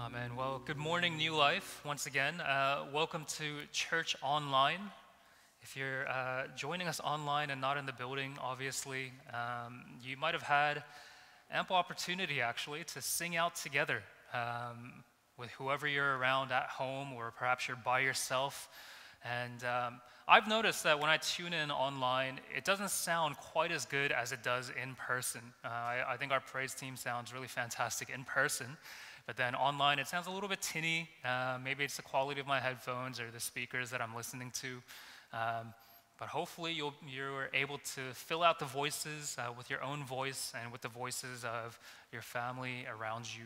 [0.00, 0.36] Amen.
[0.36, 2.40] Well, good morning, New Life, once again.
[2.40, 4.78] Uh, welcome to Church Online.
[5.60, 10.34] If you're uh, joining us online and not in the building, obviously, um, you might
[10.34, 10.84] have had
[11.50, 15.02] ample opportunity actually to sing out together um,
[15.36, 18.68] with whoever you're around at home, or perhaps you're by yourself.
[19.24, 23.84] And um, I've noticed that when I tune in online, it doesn't sound quite as
[23.84, 25.40] good as it does in person.
[25.64, 28.76] Uh, I, I think our praise team sounds really fantastic in person.
[29.28, 31.06] But then online, it sounds a little bit tinny.
[31.22, 34.68] Uh, maybe it's the quality of my headphones or the speakers that I'm listening to.
[35.34, 35.74] Um,
[36.18, 40.54] but hopefully, you are able to fill out the voices uh, with your own voice
[40.58, 41.78] and with the voices of
[42.10, 43.44] your family around you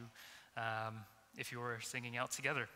[0.57, 0.99] um,
[1.37, 2.69] if you were singing out together.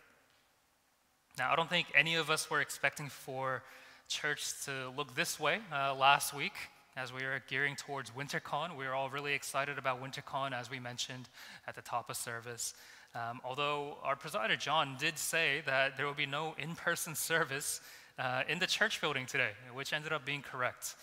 [1.39, 3.63] Now, I don't think any of us were expecting for
[4.09, 6.55] church to look this way uh, last week
[6.97, 8.77] as we were gearing towards WinterCon.
[8.77, 11.29] We were all really excited about WinterCon, as we mentioned
[11.69, 12.75] at the top of service.
[13.17, 17.81] Um, although our presider, John, did say that there will be no in person service
[18.19, 20.97] uh, in the church building today, which ended up being correct.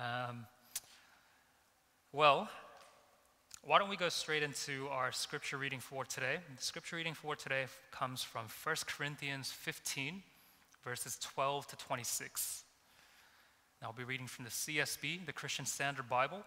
[0.00, 0.46] Um,
[2.10, 2.48] well,
[3.62, 6.38] why don't we go straight into our scripture reading for today?
[6.56, 10.22] The scripture reading for today comes from 1 Corinthians 15,
[10.82, 12.64] verses 12 to 26.
[13.82, 16.44] Now I'll be reading from the CSB, the Christian Standard Bible.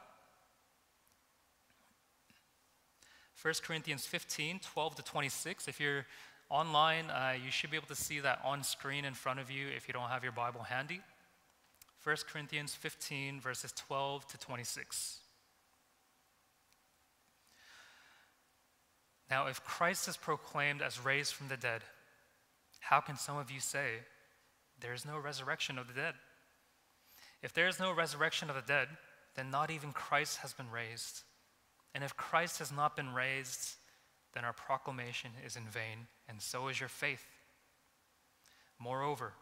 [3.42, 5.68] 1 Corinthians 15, 12 to 26.
[5.68, 6.06] If you're
[6.50, 9.68] online, uh, you should be able to see that on screen in front of you
[9.76, 11.02] if you don't have your Bible handy.
[12.04, 15.20] 1 Corinthians 15, verses 12 to 26.
[19.30, 21.82] Now, if Christ is proclaimed as raised from the dead,
[22.82, 24.00] how can some of you say,
[24.82, 26.16] there is no resurrection of the dead?
[27.42, 28.88] If there is no resurrection of the dead,
[29.36, 31.22] then not even Christ has been raised.
[31.94, 33.76] And if Christ has not been raised,
[34.34, 37.26] then our proclamation is in vain, and so is your faith.
[38.80, 39.34] Moreover,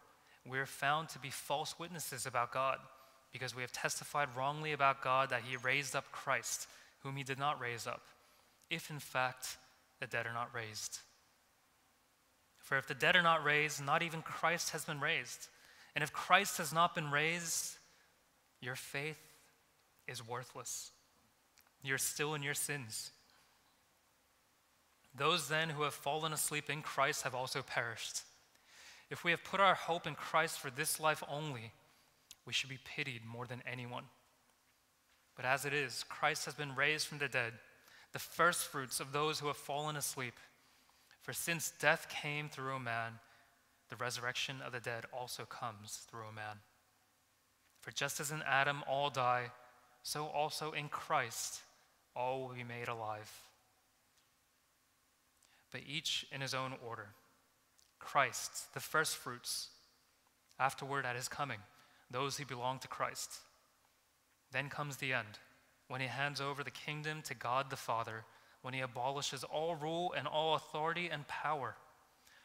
[0.45, 2.79] we are found to be false witnesses about God,
[3.31, 6.67] because we have testified wrongly about God that He raised up Christ,
[7.03, 8.01] whom He did not raise up,
[8.69, 9.57] if in fact
[9.99, 10.99] the dead are not raised.
[12.57, 15.47] For if the dead are not raised, not even Christ has been raised.
[15.95, 17.77] And if Christ has not been raised,
[18.61, 19.17] your faith
[20.07, 20.91] is worthless
[21.83, 23.11] you're still in your sins.
[25.15, 28.21] Those then who have fallen asleep in Christ have also perished.
[29.09, 31.71] If we have put our hope in Christ for this life only,
[32.45, 34.05] we should be pitied more than anyone.
[35.35, 37.53] But as it is, Christ has been raised from the dead,
[38.11, 40.35] the firstfruits of those who have fallen asleep.
[41.21, 43.13] For since death came through a man,
[43.89, 46.57] the resurrection of the dead also comes through a man.
[47.81, 49.51] For just as in Adam all die,
[50.03, 51.61] so also in Christ
[52.15, 53.31] all will be made alive.
[55.71, 57.09] But each in his own order.
[57.99, 59.69] Christ, the firstfruits,
[60.59, 61.59] afterward at his coming,
[62.09, 63.39] those who belong to Christ.
[64.51, 65.39] Then comes the end,
[65.87, 68.25] when he hands over the kingdom to God the Father,
[68.61, 71.75] when he abolishes all rule and all authority and power.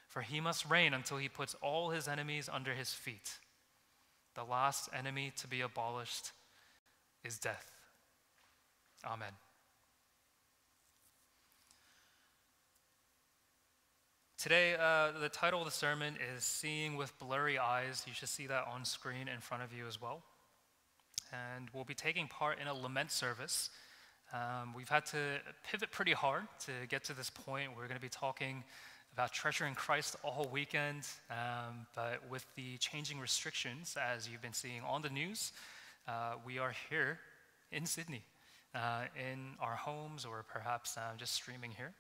[0.09, 3.39] For he must reign until he puts all his enemies under his feet.
[4.35, 6.33] The last enemy to be abolished
[7.25, 7.71] is death.
[9.05, 9.33] Amen.
[14.45, 18.05] Today, uh, the title of the sermon is Seeing with Blurry Eyes.
[18.07, 20.23] You should see that on screen in front of you as well.
[21.33, 23.71] And we'll be taking part in a lament service.
[24.35, 25.39] Um, we've had to
[25.71, 27.71] pivot pretty hard to get to this point.
[27.75, 28.65] We're going to be talking
[29.15, 34.83] about treasuring Christ all weekend, um, but with the changing restrictions, as you've been seeing
[34.87, 35.53] on the news,
[36.07, 37.19] uh, we are here
[37.73, 38.25] in Sydney,
[38.75, 41.95] uh, in our homes, or perhaps uh, just streaming here.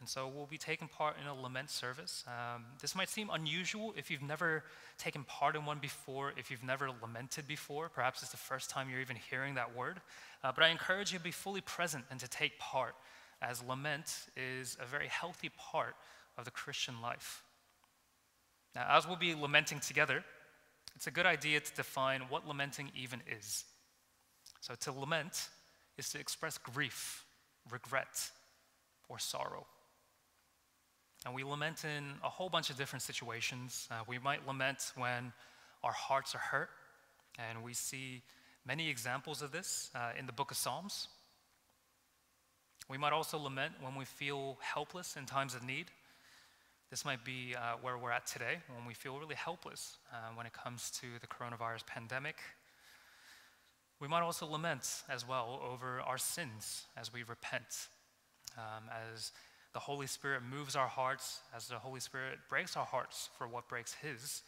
[0.00, 2.24] And so we'll be taking part in a lament service.
[2.26, 4.62] Um, this might seem unusual if you've never
[4.96, 7.88] taken part in one before, if you've never lamented before.
[7.88, 10.00] Perhaps it's the first time you're even hearing that word.
[10.44, 12.94] Uh, but I encourage you to be fully present and to take part,
[13.42, 15.96] as lament is a very healthy part
[16.36, 17.42] of the Christian life.
[18.76, 20.22] Now, as we'll be lamenting together,
[20.94, 23.64] it's a good idea to define what lamenting even is.
[24.60, 25.48] So, to lament
[25.96, 27.24] is to express grief,
[27.70, 28.30] regret,
[29.08, 29.66] or sorrow.
[31.24, 33.88] And we lament in a whole bunch of different situations.
[33.90, 35.32] Uh, we might lament when
[35.82, 36.70] our hearts are hurt,
[37.38, 38.22] and we see
[38.64, 41.08] many examples of this uh, in the book of Psalms.
[42.88, 45.86] We might also lament when we feel helpless in times of need.
[46.90, 50.46] This might be uh, where we're at today, when we feel really helpless uh, when
[50.46, 52.36] it comes to the coronavirus pandemic.
[54.00, 57.88] We might also lament as well over our sins as we repent,
[58.56, 59.32] um, as
[59.72, 63.68] the Holy Spirit moves our hearts, as the Holy Spirit breaks our hearts for what
[63.68, 64.42] breaks His,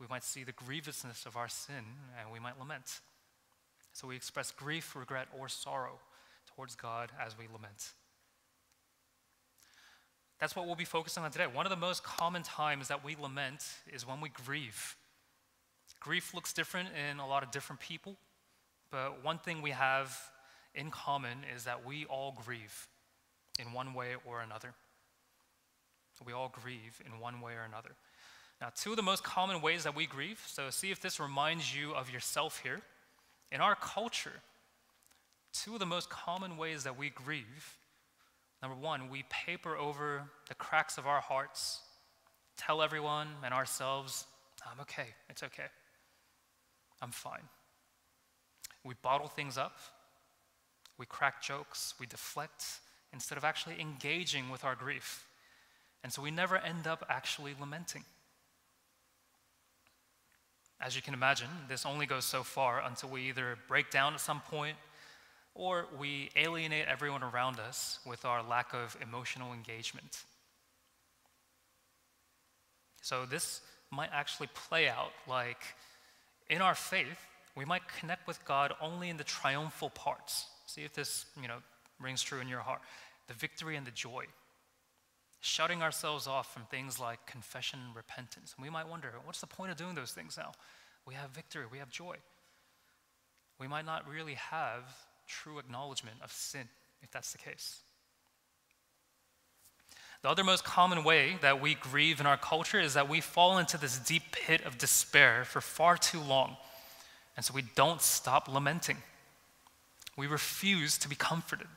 [0.00, 1.84] we might see the grievousness of our sin
[2.18, 3.00] and we might lament.
[3.92, 5.98] So we express grief, regret, or sorrow
[6.54, 7.92] towards God as we lament.
[10.38, 11.46] That's what we'll be focusing on today.
[11.46, 13.62] One of the most common times that we lament
[13.92, 14.96] is when we grieve.
[15.98, 18.16] Grief looks different in a lot of different people,
[18.90, 20.16] but one thing we have
[20.74, 22.88] in common is that we all grieve
[23.58, 24.74] in one way or another.
[26.24, 27.90] We all grieve in one way or another.
[28.60, 31.74] Now, two of the most common ways that we grieve, so see if this reminds
[31.74, 32.80] you of yourself here.
[33.50, 34.42] In our culture,
[35.54, 37.78] two of the most common ways that we grieve
[38.62, 41.80] Number one, we paper over the cracks of our hearts,
[42.56, 44.26] tell everyone and ourselves,
[44.70, 45.68] I'm okay, it's okay,
[47.00, 47.48] I'm fine.
[48.84, 49.78] We bottle things up,
[50.98, 52.64] we crack jokes, we deflect
[53.12, 55.26] instead of actually engaging with our grief.
[56.02, 58.04] And so we never end up actually lamenting.
[60.80, 64.20] As you can imagine, this only goes so far until we either break down at
[64.20, 64.76] some point
[65.54, 70.22] or we alienate everyone around us with our lack of emotional engagement.
[73.02, 73.60] So, this
[73.90, 75.62] might actually play out like
[76.48, 77.18] in our faith,
[77.56, 80.46] we might connect with God only in the triumphal parts.
[80.66, 81.58] See if this, you know,
[82.00, 82.80] rings true in your heart.
[83.28, 84.24] The victory and the joy.
[85.40, 88.54] Shutting ourselves off from things like confession and repentance.
[88.56, 90.52] And we might wonder, what's the point of doing those things now?
[91.06, 92.16] We have victory, we have joy.
[93.58, 94.84] We might not really have
[95.26, 96.68] true acknowledgement of sin,
[97.02, 97.80] if that's the case.
[100.22, 103.56] The other most common way that we grieve in our culture is that we fall
[103.56, 106.56] into this deep pit of despair for far too long.
[107.36, 108.98] And so we don't stop lamenting.
[110.18, 111.68] We refuse to be comforted.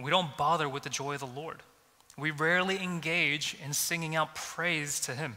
[0.00, 1.62] We don't bother with the joy of the Lord.
[2.16, 5.36] We rarely engage in singing out praise to Him.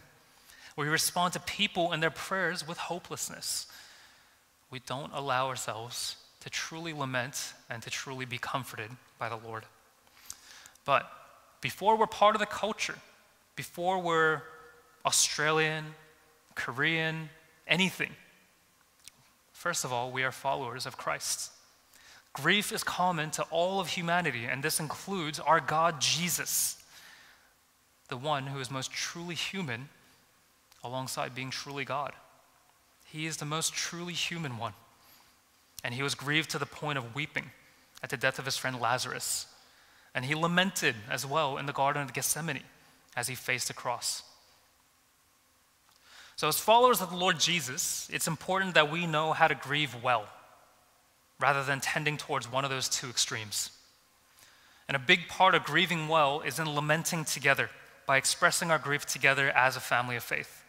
[0.75, 3.67] We respond to people and their prayers with hopelessness
[4.73, 8.89] we don't allow ourselves to truly lament and to truly be comforted
[9.19, 9.65] by the Lord.
[10.83, 11.07] But
[11.61, 12.95] before we're part of the culture,
[13.55, 14.41] before we're
[15.05, 15.85] Australian,
[16.55, 17.29] Korean,
[17.67, 18.09] anything,
[19.51, 21.51] first of all, we are followers of Christ.
[22.33, 26.83] Grief is common to all of humanity, and this includes our God Jesus,
[28.09, 29.89] the one who is most truly human
[30.83, 32.13] alongside being truly God.
[33.05, 34.73] He is the most truly human one.
[35.83, 37.51] And he was grieved to the point of weeping
[38.01, 39.45] at the death of his friend Lazarus.
[40.15, 42.63] And he lamented as well in the Garden of Gethsemane
[43.15, 44.23] as he faced the cross.
[46.35, 49.95] So, as followers of the Lord Jesus, it's important that we know how to grieve
[50.01, 50.27] well
[51.43, 53.69] rather than tending towards one of those two extremes.
[54.87, 57.69] And a big part of grieving well is in lamenting together
[58.07, 60.63] by expressing our grief together as a family of faith.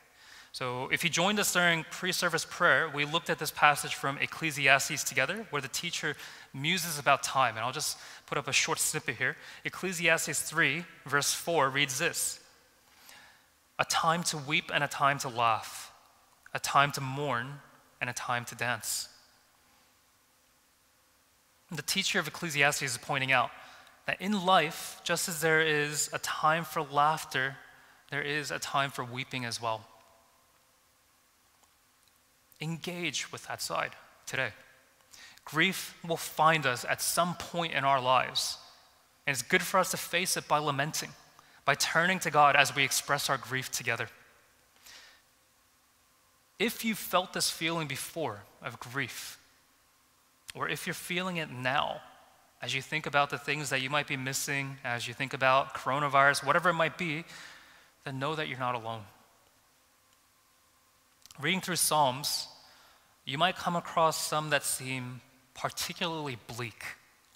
[0.50, 4.18] So, if you joined us during pre service prayer, we looked at this passage from
[4.18, 6.16] Ecclesiastes together, where the teacher
[6.52, 7.54] muses about time.
[7.56, 9.36] And I'll just put up a short snippet here.
[9.64, 12.40] Ecclesiastes 3, verse 4 reads this
[13.78, 15.92] A time to weep and a time to laugh,
[16.52, 17.60] a time to mourn
[18.00, 19.08] and a time to dance.
[21.70, 23.50] The teacher of Ecclesiastes is pointing out
[24.06, 27.56] that in life, just as there is a time for laughter,
[28.10, 29.86] there is a time for weeping as well
[32.60, 33.92] engage with that side
[34.26, 34.50] today.
[35.44, 38.58] Grief will find us at some point in our lives.
[39.26, 41.10] And it's good for us to face it by lamenting,
[41.64, 44.08] by turning to God as we express our grief together.
[46.58, 49.38] If you've felt this feeling before of grief,
[50.54, 52.00] or if you're feeling it now,
[52.62, 55.74] as you think about the things that you might be missing, as you think about
[55.74, 57.24] coronavirus, whatever it might be,
[58.04, 59.02] then know that you're not alone.
[61.40, 62.48] Reading through Psalms,
[63.24, 65.20] you might come across some that seem
[65.54, 66.84] particularly bleak,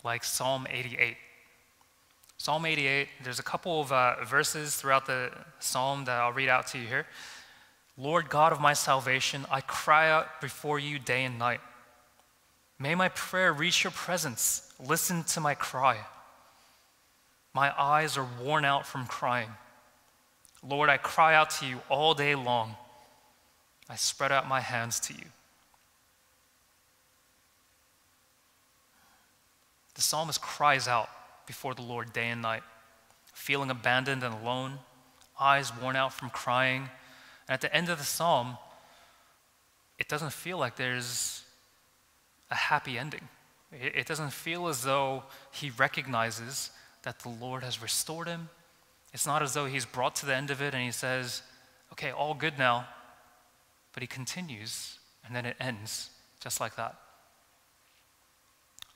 [0.05, 1.17] like Psalm 88.
[2.37, 6.69] Psalm 88, there's a couple of uh, verses throughout the psalm that I'll read out
[6.69, 7.07] to you here.
[7.97, 11.61] Lord God of my salvation, I cry out before you day and night.
[12.79, 14.73] May my prayer reach your presence.
[14.79, 15.99] Listen to my cry.
[17.53, 19.51] My eyes are worn out from crying.
[20.67, 22.77] Lord, I cry out to you all day long.
[23.89, 25.25] I spread out my hands to you.
[29.95, 31.09] The psalmist cries out
[31.47, 32.63] before the Lord day and night,
[33.33, 34.79] feeling abandoned and alone,
[35.41, 36.89] eyes worn out from crying.
[37.49, 38.59] And at the end of the psalm,
[39.99, 41.43] it doesn't feel like there's
[42.51, 43.29] a happy ending.
[43.73, 46.71] It doesn't feel as though he recognizes
[47.03, 48.49] that the Lord has restored him.
[49.13, 51.43] It's not as though he's brought to the end of it and he says,
[51.93, 52.87] okay, all good now.
[53.93, 56.97] But he continues and then it ends just like that.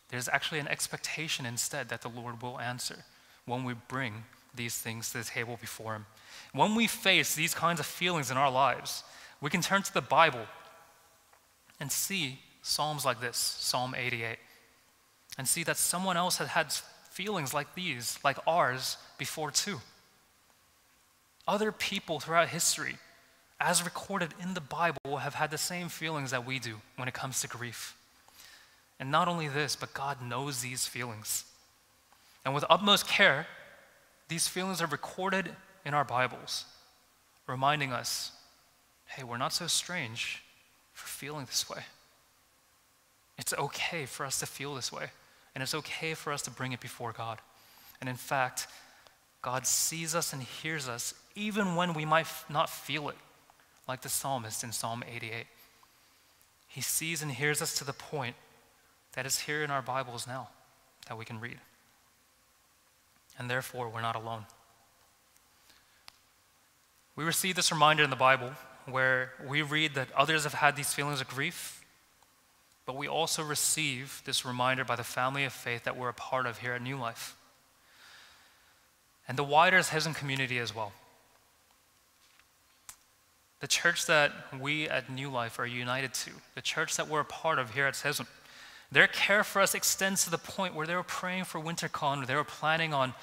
[0.09, 3.05] There's actually an expectation instead that the Lord will answer
[3.47, 6.07] when we bring these things to the table before Him.
[6.53, 9.05] When we face these kinds of feelings in our lives,
[9.41, 10.47] we can turn to the Bible
[11.81, 14.39] and see Psalms like this, Psalm 88,
[15.37, 16.73] and see that someone else had had
[17.11, 19.81] feelings like these, like ours, before too.
[21.47, 22.97] Other people throughout history,
[23.61, 27.15] as recorded in the Bible, have had the same feelings that we do when it
[27.15, 27.97] comes to grief.
[29.01, 31.45] And not only this, but God knows these feelings.
[32.45, 33.47] And with utmost care,
[34.29, 35.51] these feelings are recorded
[35.85, 36.65] in our Bibles,
[37.47, 38.33] reminding us
[39.07, 40.43] hey, we're not so strange
[40.95, 41.83] for feeling this way.
[43.39, 45.07] It's okay for us to feel this way,
[45.55, 47.39] and it's okay for us to bring it before God.
[48.01, 48.67] And in fact,
[49.41, 53.17] God sees us and hears us even when we might not feel it,
[53.89, 55.47] like the psalmist in Psalm 88.
[56.69, 58.37] He sees and hears us to the point
[59.15, 60.49] that is here in our Bibles now
[61.09, 61.59] that we can read.
[63.39, 64.47] And therefore, we're not alone.
[67.15, 68.53] We receive this reminder in the Bible
[68.87, 71.82] where we read that others have had these feelings of grief,
[72.85, 76.47] but we also receive this reminder by the family of faith that we're a part
[76.47, 77.37] of here at New Life.
[79.29, 80.93] And the wider Chesed community as well.
[83.61, 87.25] The church that we at New Life are united to, the church that we're a
[87.25, 88.27] part of here at Chesed,
[88.91, 92.35] their care for us extends to the point where they were praying for WinterCon, they
[92.35, 93.15] were planning on,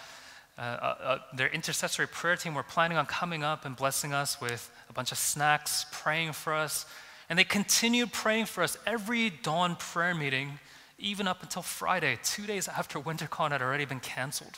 [0.57, 4.39] uh, uh, uh, their intercessory prayer team were planning on coming up and blessing us
[4.39, 6.85] with a bunch of snacks, praying for us.
[7.29, 10.59] And they continued praying for us every dawn prayer meeting,
[10.97, 14.57] even up until Friday, two days after WinterCon had already been canceled.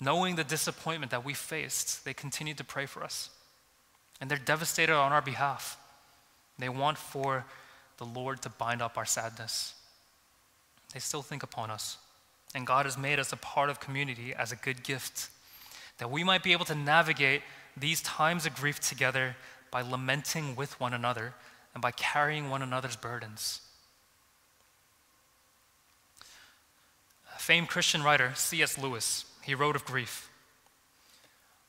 [0.00, 3.30] Knowing the disappointment that we faced, they continued to pray for us.
[4.20, 5.78] And they're devastated on our behalf.
[6.58, 7.46] They want for
[7.98, 9.74] the Lord to bind up our sadness
[10.92, 11.98] they still think upon us.
[12.54, 15.30] And God has made us a part of community as a good gift,
[15.98, 17.42] that we might be able to navigate
[17.76, 19.36] these times of grief together
[19.70, 21.34] by lamenting with one another
[21.74, 23.60] and by carrying one another's burdens.
[27.34, 28.76] A famed Christian writer, C.S.
[28.78, 30.30] Lewis, he wrote of grief.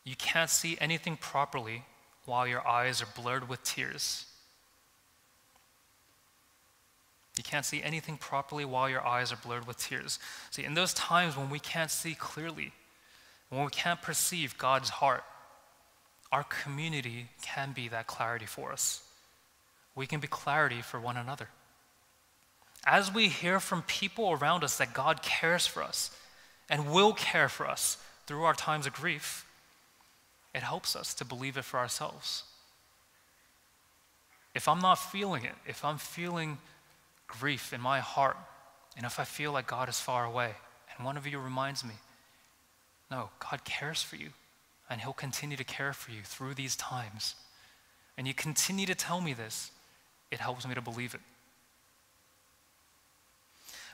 [0.03, 1.85] You can't see anything properly
[2.25, 4.25] while your eyes are blurred with tears.
[7.37, 10.19] You can't see anything properly while your eyes are blurred with tears.
[10.49, 12.73] See, in those times when we can't see clearly,
[13.49, 15.23] when we can't perceive God's heart,
[16.31, 19.03] our community can be that clarity for us.
[19.95, 21.49] We can be clarity for one another.
[22.85, 26.11] As we hear from people around us that God cares for us
[26.69, 29.45] and will care for us through our times of grief,
[30.53, 32.43] it helps us to believe it for ourselves.
[34.53, 36.57] If I'm not feeling it, if I'm feeling
[37.27, 38.37] grief in my heart,
[38.97, 40.51] and if I feel like God is far away,
[40.95, 41.93] and one of you reminds me,
[43.09, 44.29] no, God cares for you,
[44.89, 47.35] and He'll continue to care for you through these times.
[48.17, 49.71] And you continue to tell me this,
[50.31, 51.21] it helps me to believe it.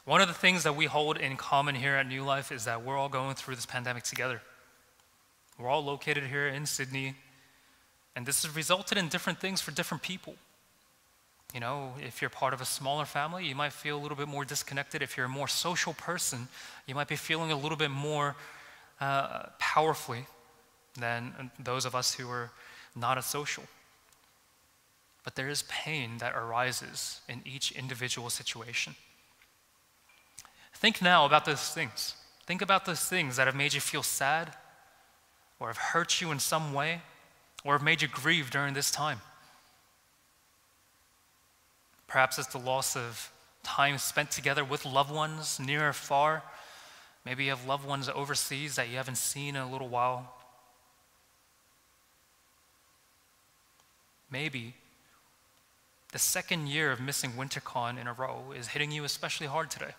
[0.06, 2.86] One of the things that we hold in common here at New Life is that
[2.86, 4.42] we're all going through this pandemic together.
[5.60, 7.16] We're all located here in Sydney,
[8.16, 10.36] and this has resulted in different things for different people.
[11.54, 14.28] You know, if you're part of a smaller family, you might feel a little bit
[14.28, 15.02] more disconnected.
[15.02, 16.48] If you're a more social person,
[16.86, 18.36] you might be feeling a little bit more
[19.02, 20.26] uh, powerfully
[20.98, 22.52] than those of us who are
[22.96, 23.64] not as social.
[25.28, 28.96] But there is pain that arises in each individual situation.
[30.74, 32.16] Think now about those things.
[32.46, 34.54] Think about those things that have made you feel sad,
[35.60, 37.02] or have hurt you in some way,
[37.66, 39.20] or have made you grieve during this time.
[42.08, 43.30] Perhaps it's the loss of
[43.64, 46.42] time spent together with loved ones, near or far.
[47.26, 50.34] Maybe you have loved ones overseas that you haven't seen in a little while.
[54.32, 54.74] Maybe
[56.12, 59.92] the second year of missing WinterCon in a row is hitting you especially hard today.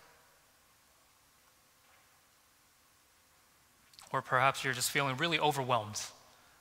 [4.11, 6.01] Or perhaps you're just feeling really overwhelmed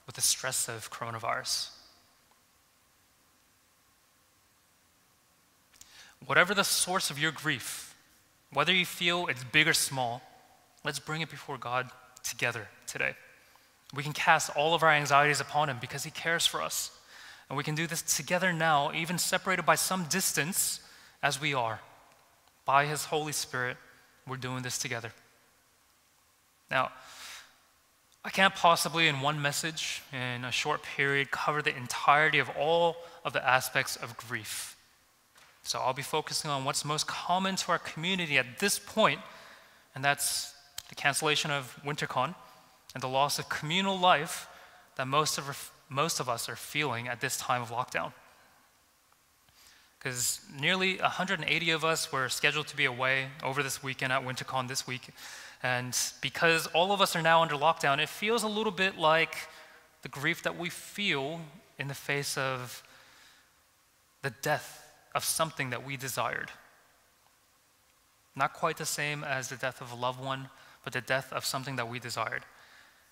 [0.06, 1.70] with the stress of coronavirus.
[6.26, 7.94] Whatever the source of your grief,
[8.52, 10.20] whether you feel it's big or small,
[10.84, 11.90] let's bring it before God
[12.22, 13.14] together today.
[13.94, 16.90] We can cast all of our anxieties upon Him because He cares for us.
[17.48, 20.80] And we can do this together now, even separated by some distance
[21.22, 21.80] as we are.
[22.64, 23.76] By His Holy Spirit,
[24.26, 25.12] we're doing this together.
[26.70, 26.90] Now,
[28.24, 32.96] I can't possibly, in one message, in a short period, cover the entirety of all
[33.24, 34.76] of the aspects of grief.
[35.62, 39.20] So I'll be focusing on what's most common to our community at this point,
[39.94, 40.52] and that's
[40.88, 42.34] the cancellation of WinterCon
[42.94, 44.48] and the loss of communal life
[44.96, 48.12] that most of, most of us are feeling at this time of lockdown.
[49.98, 54.68] Because nearly 180 of us were scheduled to be away over this weekend at WinterCon
[54.68, 55.08] this week.
[55.62, 59.34] And because all of us are now under lockdown, it feels a little bit like
[60.02, 61.40] the grief that we feel
[61.78, 62.82] in the face of
[64.22, 66.50] the death of something that we desired.
[68.36, 70.48] Not quite the same as the death of a loved one,
[70.84, 72.44] but the death of something that we desired.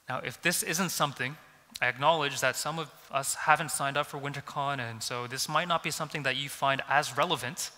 [0.09, 1.37] Now, if this isn't something,
[1.81, 5.69] I acknowledge that some of us haven't signed up for WinterCon, and so this might
[5.69, 7.71] not be something that you find as relevant.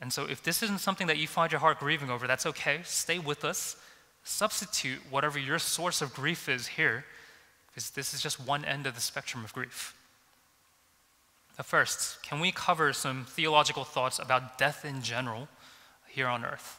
[0.00, 2.80] And so, if this isn't something that you find your heart grieving over, that's okay.
[2.84, 3.76] Stay with us.
[4.24, 7.04] Substitute whatever your source of grief is here,
[7.68, 9.94] because this is just one end of the spectrum of grief.
[11.56, 15.48] But first, can we cover some theological thoughts about death in general
[16.08, 16.78] here on earth?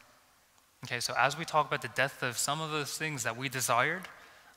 [0.85, 3.47] Okay, so as we talk about the death of some of those things that we
[3.47, 4.07] desired,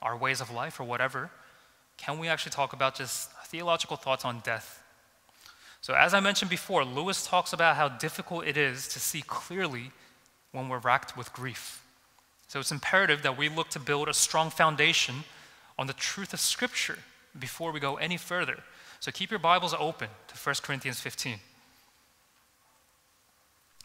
[0.03, 1.31] our ways of life or whatever,
[1.97, 4.83] can we actually talk about just theological thoughts on death?
[5.81, 9.93] So, as I mentioned before, Lewis talks about how difficult it is to see clearly
[10.53, 11.83] when we're racked with grief.
[12.49, 15.25] So, it's imperative that we look to build a strong foundation
[15.79, 16.99] on the truth of Scripture
[17.39, 18.65] before we go any further.
[19.01, 21.39] So, keep your Bibles open to 1 Corinthians 15.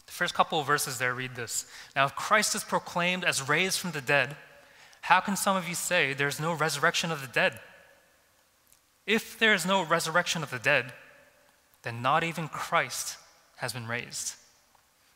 [0.08, 1.66] The first couple of verses there read this
[1.96, 4.36] Now, if Christ is proclaimed as raised from the dead,
[5.02, 7.60] how can some of you say there's no resurrection of the dead?
[9.06, 10.94] If there is no resurrection of the dead,
[11.84, 13.18] then not even Christ
[13.58, 14.36] has been raised.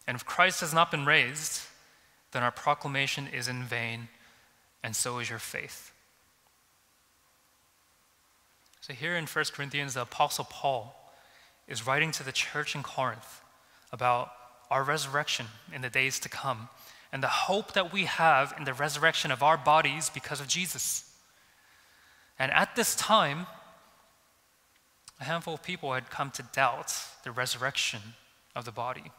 [0.07, 1.61] And if Christ has not been raised,
[2.31, 4.09] then our proclamation is in vain,
[4.83, 5.91] and so is your faith.
[8.81, 10.95] So, here in 1 Corinthians, the Apostle Paul
[11.67, 13.41] is writing to the church in Corinth
[13.91, 14.31] about
[14.69, 16.69] our resurrection in the days to come
[17.15, 21.09] and the hope that we have in the resurrection of our bodies because of Jesus.
[22.37, 23.47] And at this time,
[25.21, 28.01] a handful of people had come to doubt the resurrection
[28.53, 29.13] of the body.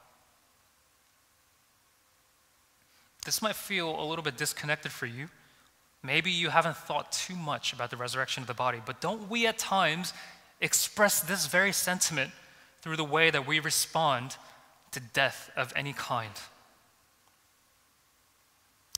[3.25, 5.31] This might feel a little bit disconnected for you.
[6.03, 9.47] Maybe you haven't thought too much about the resurrection of the body, but don't we
[9.47, 10.13] at times
[10.61, 12.31] express this very sentiment
[12.83, 14.37] through the way that we respond
[14.91, 16.33] to death of any kind.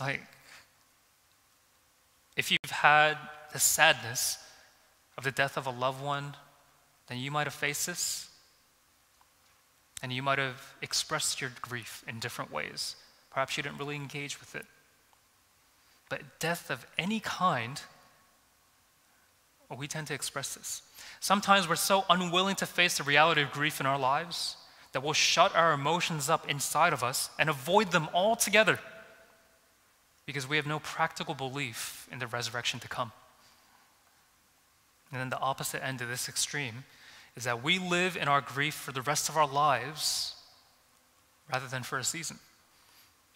[0.00, 0.22] Like,
[2.36, 3.16] if you've had
[3.52, 4.38] the sadness
[5.16, 6.34] of the death of a loved one,
[7.08, 8.28] then you might have faced this.
[10.02, 12.94] And you might have expressed your grief in different ways.
[13.32, 14.66] Perhaps you didn't really engage with it.
[16.08, 17.80] But death of any kind,
[19.76, 20.82] we tend to express this.
[21.20, 24.56] Sometimes we're so unwilling to face the reality of grief in our lives
[24.92, 28.78] that we'll shut our emotions up inside of us and avoid them altogether
[30.28, 33.12] because we have no practical belief in the resurrection to come.
[35.10, 36.84] And then the opposite end of this extreme
[37.34, 40.36] is that we live in our grief for the rest of our lives
[41.50, 42.38] rather than for a season.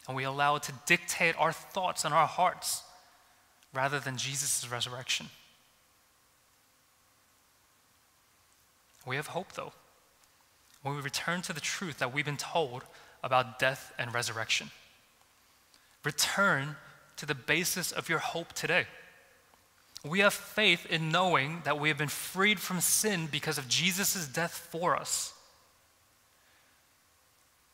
[0.06, 2.82] And we allow it to dictate our thoughts and our hearts
[3.72, 5.30] rather than Jesus' resurrection.
[9.06, 9.72] We have hope, though
[10.82, 12.82] when we return to the truth that we've been told
[13.22, 14.70] about death and resurrection.
[16.04, 16.76] Return
[17.16, 18.86] to the basis of your hope today.
[20.04, 24.26] We have faith in knowing that we have been freed from sin because of Jesus'
[24.26, 25.32] death for us.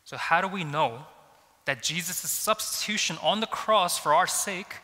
[0.04, 1.06] So, how do we know
[1.64, 4.76] that Jesus' substitution on the cross for our sake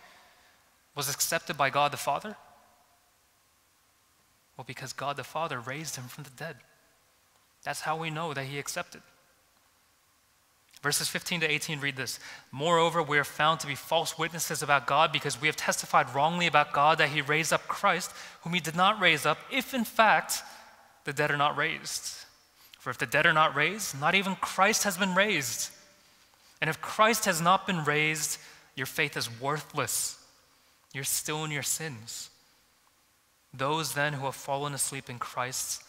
[0.94, 2.36] was accepted by God the Father?
[4.56, 6.56] Well, because God the Father raised him from the dead.
[7.64, 9.02] That's how we know that he accepted.
[10.84, 12.20] Verses 15 to 18 read this
[12.52, 16.46] Moreover, we are found to be false witnesses about God because we have testified wrongly
[16.46, 19.84] about God that he raised up Christ, whom he did not raise up, if in
[19.84, 20.42] fact
[21.04, 22.26] the dead are not raised.
[22.80, 25.70] For if the dead are not raised, not even Christ has been raised.
[26.60, 28.38] And if Christ has not been raised,
[28.76, 30.22] your faith is worthless.
[30.92, 32.28] You're still in your sins.
[33.54, 35.82] Those then who have fallen asleep in Christ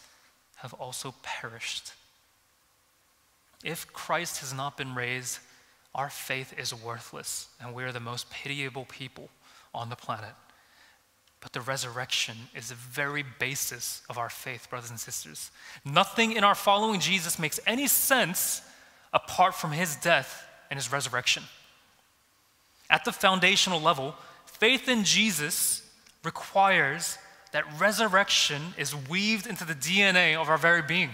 [0.56, 1.92] have also perished.
[3.64, 5.40] If Christ has not been raised,
[5.94, 9.30] our faith is worthless, and we are the most pitiable people
[9.74, 10.34] on the planet.
[11.40, 15.52] But the resurrection is the very basis of our faith, brothers and sisters.
[15.86, 18.62] Nothing in our following Jesus makes any sense
[19.14, 21.44] apart from his death and his resurrection.
[22.90, 24.16] At the foundational level,
[24.46, 25.90] faith in Jesus
[26.24, 27.18] requires
[27.52, 31.12] that resurrection is weaved into the DNA of our very being.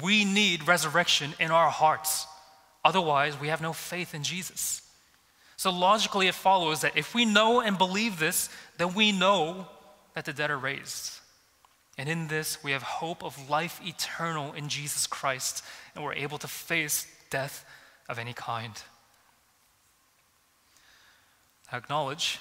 [0.00, 2.26] We need resurrection in our hearts.
[2.84, 4.82] Otherwise, we have no faith in Jesus.
[5.56, 9.66] So, logically, it follows that if we know and believe this, then we know
[10.14, 11.20] that the dead are raised.
[11.98, 15.62] And in this, we have hope of life eternal in Jesus Christ,
[15.94, 17.64] and we're able to face death
[18.08, 18.72] of any kind.
[21.70, 22.40] I acknowledge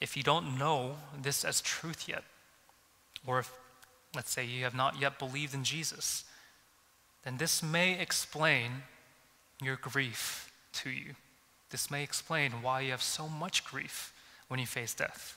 [0.00, 2.24] if you don't know this as truth yet,
[3.26, 3.52] or if,
[4.14, 6.24] let's say, you have not yet believed in Jesus,
[7.28, 8.70] then this may explain
[9.60, 11.14] your grief to you.
[11.68, 14.14] This may explain why you have so much grief
[14.48, 15.36] when you face death.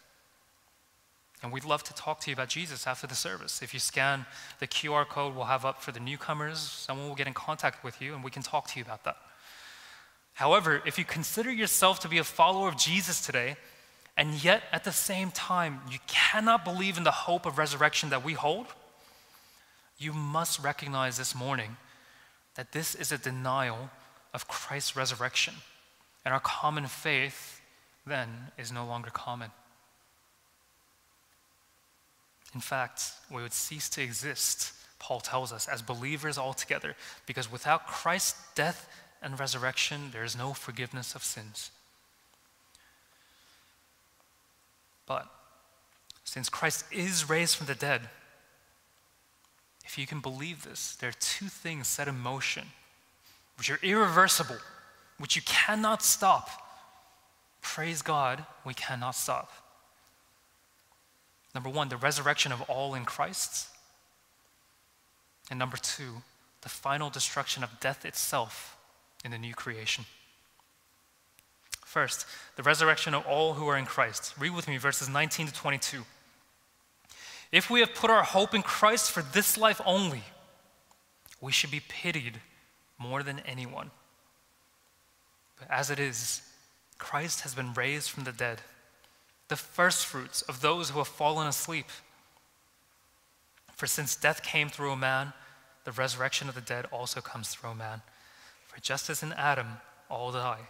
[1.44, 3.62] And we'd love to talk to you about Jesus after the service.
[3.62, 4.26] If you scan
[4.62, 8.02] the QR code we'll have up for the newcomers, someone will get in contact with
[8.02, 9.18] you and we can talk to you about that.
[10.36, 13.58] However, if you consider yourself to be a follower of Jesus today,
[14.16, 18.24] and yet at the same time you cannot believe in the hope of resurrection that
[18.24, 18.68] we hold,
[20.02, 21.78] you must recognize this morning
[22.56, 23.90] that this is a denial
[24.34, 25.54] of Christ's resurrection.
[26.26, 27.62] And our common faith
[28.06, 29.52] then is no longer common.
[32.54, 37.88] In fact, we would cease to exist, Paul tells us, as believers altogether, because without
[37.88, 38.90] Christ's death
[39.22, 41.72] and resurrection, there is no forgiveness of sins.
[45.06, 45.28] But
[46.24, 48.10] since Christ is raised from the dead,
[49.86, 52.68] if you can believe this, there are two things set in motion
[53.58, 54.58] which are irreversible,
[55.20, 56.50] which you cannot stop.
[57.62, 59.52] Praise God, we cannot stop.
[61.54, 63.68] Number one, the resurrection of all in Christ.
[65.50, 66.24] And number two,
[66.62, 68.78] the final destruction of death itself
[69.26, 70.06] in the new creation.
[71.86, 74.34] First, the resurrection of all who are in Christ.
[74.40, 76.06] Read with me verses 19 to 22.
[77.52, 80.24] If we have put our hope in Christ for this life only,
[81.42, 82.40] we should be pitied
[82.98, 83.92] more than anyone.
[85.60, 86.42] But as it is,
[86.98, 88.62] Christ has been raised from the dead
[89.52, 91.88] the firstfruits of those who have fallen asleep.
[93.74, 95.34] For since death came through a man,
[95.84, 98.02] the resurrection of the dead also comes through a man.
[98.68, 99.68] For just as in Adam
[100.10, 100.62] all die,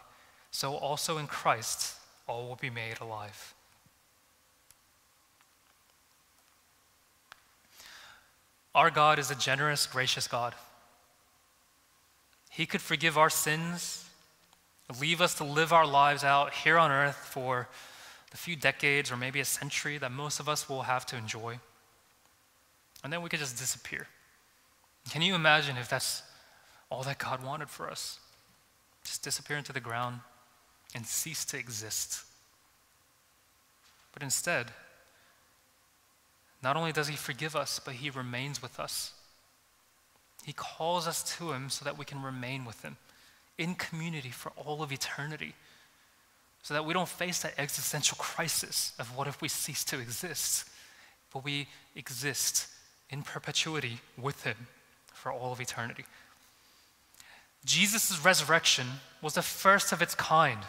[0.50, 1.94] so also in Christ
[2.28, 3.54] all will be made alive.
[8.74, 10.56] Our God is a generous, gracious God.
[12.50, 14.06] He could forgive our sins,
[15.00, 17.70] leave us to live our lives out here on earth for
[18.32, 21.60] the few decades or maybe a century that most of us will have to enjoy.
[23.04, 24.08] And then we could just disappear.
[25.10, 26.24] Can you imagine if that's
[26.90, 28.20] all that God wanted for us?
[29.04, 30.20] Just disappear into the ground
[30.94, 32.24] and cease to exist.
[34.14, 34.68] But instead,
[36.64, 39.14] not only does He forgive us, but He remains with us.
[40.46, 42.98] He calls us to Him so that we can remain with Him
[43.58, 45.54] in community for all of eternity
[46.64, 50.70] so that we don't face that existential crisis of what if we cease to exist,
[51.34, 52.68] but we exist
[53.10, 54.56] in perpetuity with Him
[55.14, 56.06] for all of eternity.
[57.66, 58.88] Jesus' resurrection
[59.22, 60.60] was the first of its kind,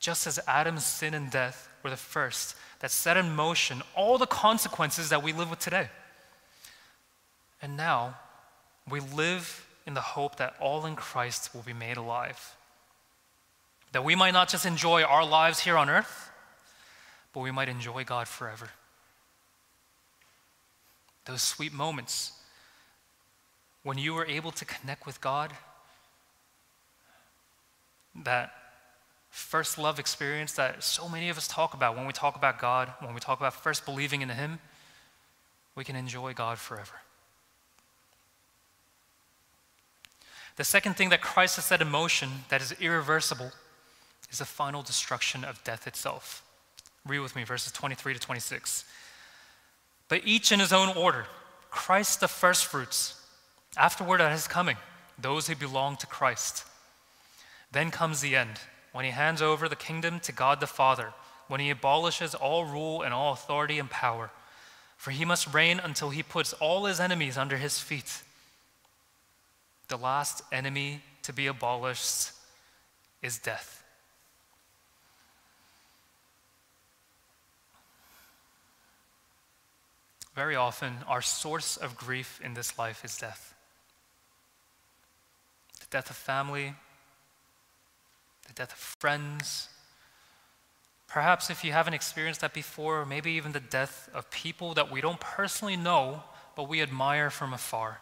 [0.00, 4.26] just as Adam's sin and death were the first that set in motion all the
[4.26, 5.88] consequences that we live with today.
[7.62, 8.16] And now
[8.88, 12.54] we live in the hope that all in Christ will be made alive
[13.92, 16.30] that we might not just enjoy our lives here on earth,
[17.32, 18.70] but we might enjoy God forever.
[21.26, 22.32] Those sweet moments
[23.82, 25.52] when you were able to connect with God,
[28.24, 28.52] that
[29.32, 32.92] first love experience that so many of us talk about when we talk about God,
[33.00, 34.58] when we talk about first believing in Him,
[35.74, 37.00] we can enjoy God forever.
[40.56, 43.52] The second thing that Christ has set in motion that is irreversible
[44.30, 46.44] is the final destruction of death itself.
[47.06, 48.84] Read with me verses 23 to 26.
[50.08, 51.24] But each in his own order
[51.70, 53.18] Christ the firstfruits,
[53.78, 54.76] afterward at his coming,
[55.18, 56.66] those who belong to Christ.
[57.72, 58.60] Then comes the end,
[58.92, 61.12] when he hands over the kingdom to God the Father,
[61.48, 64.30] when he abolishes all rule and all authority and power.
[64.96, 68.22] For he must reign until he puts all his enemies under his feet.
[69.88, 72.30] The last enemy to be abolished
[73.20, 73.82] is death.
[80.34, 83.52] Very often, our source of grief in this life is death
[85.82, 86.74] the death of family,
[88.54, 89.68] the death of friends.
[91.08, 95.00] Perhaps if you haven't experienced that before, maybe even the death of people that we
[95.00, 96.22] don't personally know,
[96.56, 98.00] but we admire from afar.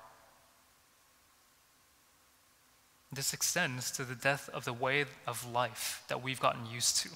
[3.12, 7.10] This extends to the death of the way of life that we've gotten used to,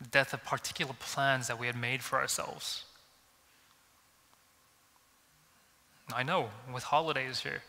[0.00, 2.84] the death of particular plans that we had made for ourselves.
[6.14, 7.62] I know with holidays here,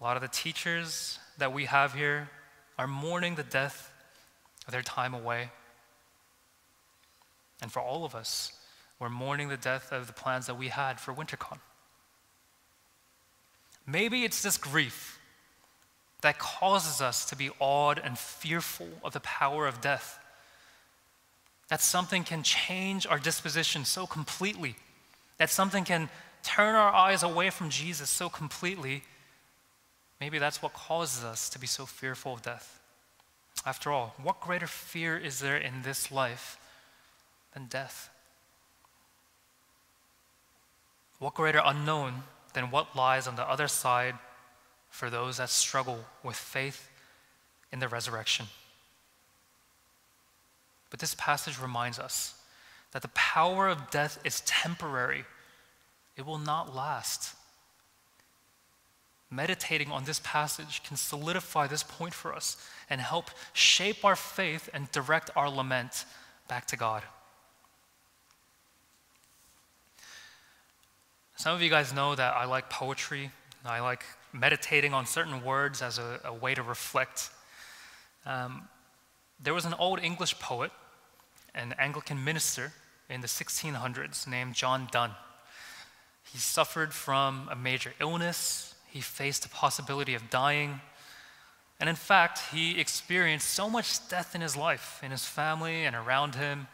[0.00, 2.28] a lot of the teachers that we have here
[2.80, 3.92] are mourning the death
[4.66, 5.50] of their time away.
[7.60, 8.54] And for all of us,
[8.98, 11.58] we're mourning the death of the plans that we had for WinterCon.
[13.86, 15.20] Maybe it's this grief
[16.22, 20.18] that causes us to be awed and fearful of the power of death.
[21.68, 24.76] That something can change our disposition so completely,
[25.36, 26.08] that something can
[26.42, 29.02] turn our eyes away from Jesus so completely
[30.20, 32.78] Maybe that's what causes us to be so fearful of death.
[33.64, 36.58] After all, what greater fear is there in this life
[37.54, 38.10] than death?
[41.18, 44.14] What greater unknown than what lies on the other side
[44.90, 46.90] for those that struggle with faith
[47.72, 48.46] in the resurrection?
[50.90, 52.34] But this passage reminds us
[52.92, 55.24] that the power of death is temporary,
[56.16, 57.34] it will not last
[59.30, 62.56] meditating on this passage can solidify this point for us
[62.88, 66.04] and help shape our faith and direct our lament
[66.48, 67.02] back to God.
[71.36, 73.30] Some of you guys know that I like poetry.
[73.64, 77.30] I like meditating on certain words as a, a way to reflect.
[78.26, 78.68] Um,
[79.42, 80.70] there was an old English poet,
[81.54, 82.72] an Anglican minister
[83.08, 85.14] in the 1600s named John Donne.
[86.30, 90.80] He suffered from a major illness he faced the possibility of dying.
[91.78, 95.96] And in fact, he experienced so much death in his life, in his family, and
[95.96, 96.66] around him.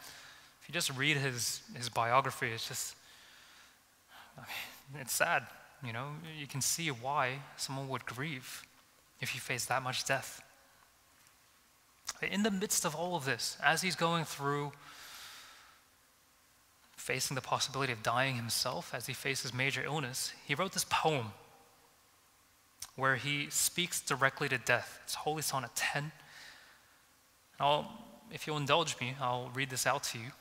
[0.61, 2.97] If you just read his, his biography, it's just,
[4.37, 4.41] I
[4.93, 5.47] mean, it's sad.
[5.85, 8.65] You know, you can see why someone would grieve
[9.21, 10.43] if you face that much death.
[12.23, 14.73] In the midst of all of this, as he's going through
[16.97, 21.27] facing the possibility of dying himself, as he faces major illness, he wrote this poem
[22.97, 25.01] where he speaks directly to death.
[25.05, 26.13] It's Holy Sonnet 10.
[27.61, 27.91] I'll,
[28.33, 30.33] if you'll indulge me, I'll read this out to you.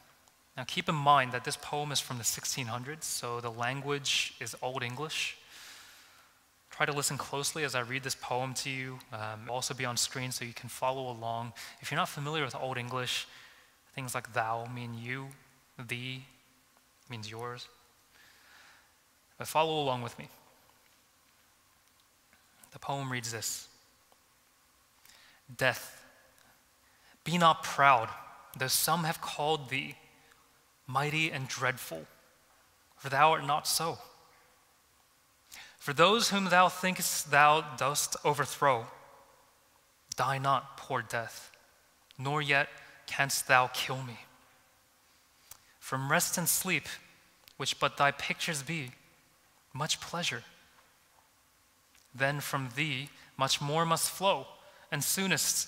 [0.57, 4.55] Now, keep in mind that this poem is from the 1600s, so the language is
[4.61, 5.37] Old English.
[6.71, 8.99] Try to listen closely as I read this poem to you.
[9.11, 11.53] Um, also be on screen so you can follow along.
[11.81, 13.27] If you're not familiar with Old English,
[13.93, 15.27] things like thou mean you,
[15.87, 16.23] thee
[17.09, 17.67] means yours.
[19.37, 20.29] But follow along with me.
[22.75, 23.69] The poem reads this
[25.55, 26.03] Death,
[27.23, 28.09] be not proud,
[28.57, 29.95] though some have called thee
[30.85, 32.05] mighty and dreadful,
[32.97, 33.97] for thou art not so.
[35.79, 38.87] For those whom thou thinkest thou dost overthrow,
[40.17, 41.51] die not, poor death,
[42.17, 42.67] nor yet
[43.07, 44.19] canst thou kill me.
[45.79, 46.89] From rest and sleep,
[47.55, 48.91] which but thy pictures be,
[49.73, 50.43] much pleasure
[52.15, 54.47] then from thee much more must flow,
[54.91, 55.67] and soonest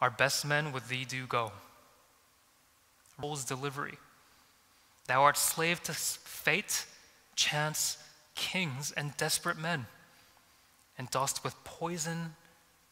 [0.00, 1.52] our best men with thee do go.
[3.20, 3.98] Rules delivery.
[5.06, 6.86] Thou art slave to fate,
[7.34, 7.98] chance,
[8.34, 9.86] kings, and desperate men,
[10.96, 12.36] and dost with poison,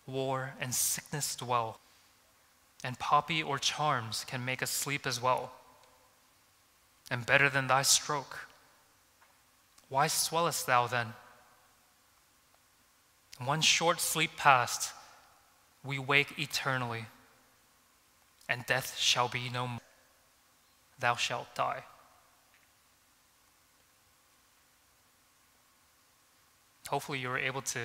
[0.07, 1.79] war, and sickness dwell.
[2.85, 5.53] And poppy or charms can make us sleep as well.
[7.11, 8.49] And better than thy stroke.
[9.89, 11.15] Why swellest thou then?
[13.45, 14.93] One short sleep past,
[15.85, 17.07] we wake eternally,
[18.49, 19.81] and death shall be no more.
[20.99, 21.83] Thou shalt die.
[26.89, 27.79] Hopefully, you were able to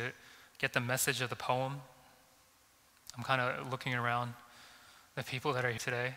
[0.57, 1.81] get the message of the poem.
[3.17, 4.33] I'm kind of looking around
[5.15, 6.13] the people that are here today.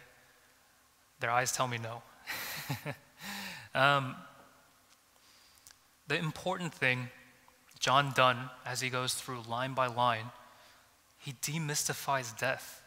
[1.18, 2.02] Their eyes tell me no.
[3.74, 4.14] um,
[6.06, 7.08] the important thing
[7.80, 10.30] John Donne, as he goes through line by line,
[11.18, 12.82] he demystifies death.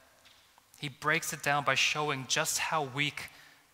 [0.80, 3.30] He breaks it down by showing just how weak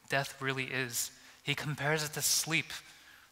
[0.10, 1.12] death really is.
[1.44, 2.72] He compares it to sleep,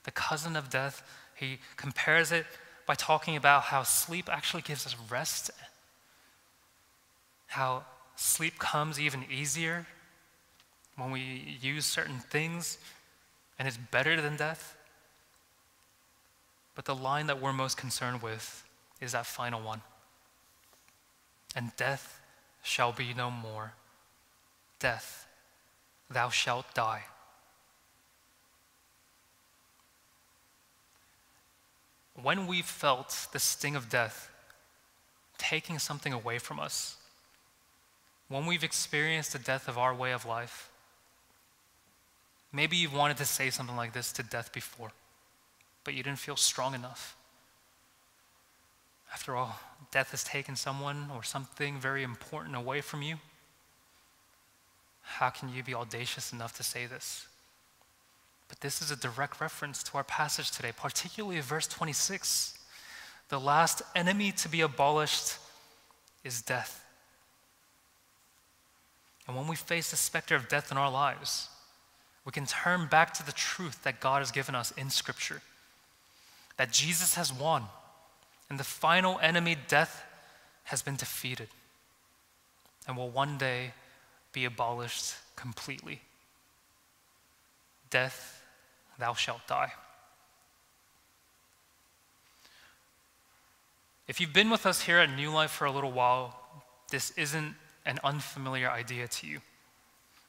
[0.04, 1.04] the cousin of death.
[1.36, 2.46] He compares it
[2.86, 5.52] by talking about how sleep actually gives us rest,
[7.48, 9.88] how sleep comes even easier
[10.98, 12.78] when we use certain things,
[13.58, 14.76] and it's better than death.
[16.76, 18.64] But the line that we're most concerned with
[19.00, 19.82] is that final one.
[21.56, 22.22] And death
[22.64, 23.74] shall be no more.
[24.80, 25.28] Death,
[26.10, 27.04] thou shalt die.
[32.22, 34.30] When we've felt the sting of death
[35.38, 36.98] taking something away from us,
[38.28, 40.70] when we've experienced the death of our way of life,
[42.54, 44.92] maybe you've wanted to say something like this to death before,
[45.84, 47.15] but you didn't feel strong enough.
[49.13, 49.60] After all,
[49.91, 53.17] death has taken someone or something very important away from you.
[55.02, 57.28] How can you be audacious enough to say this?
[58.48, 62.58] But this is a direct reference to our passage today, particularly verse 26.
[63.30, 65.38] The last enemy to be abolished
[66.24, 66.86] is death.
[69.28, 71.50] And when we face the specter of death in our lives,
[72.26, 75.41] we can turn back to the truth that God has given us in Scripture
[76.62, 77.63] that Jesus has won
[78.47, 80.04] and the final enemy, death,
[80.65, 81.47] has been defeated
[82.88, 83.71] and will one day
[84.32, 86.02] be abolished completely.
[87.89, 88.43] Death,
[89.00, 89.71] thou shalt die.
[94.08, 96.39] If you've been with us here at New Life for a little while,
[96.91, 97.56] this isn't
[97.88, 99.39] an unfamiliar idea to you.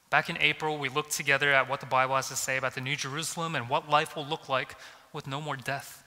[0.09, 2.81] Back in April, we looked together at what the Bible has to say about the
[2.81, 4.75] New Jerusalem and what life will look like
[5.13, 6.02] with no more death.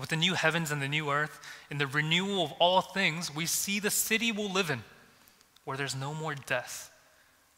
[0.00, 1.38] With the new heavens and the new earth,
[1.70, 4.82] in the renewal of all things, we see the city we'll live in
[5.66, 6.90] where there's no more death.